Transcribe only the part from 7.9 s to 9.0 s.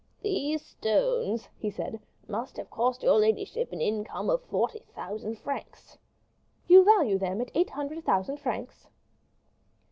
thousand francs?"